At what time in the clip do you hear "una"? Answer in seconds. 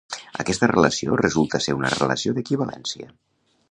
1.83-1.95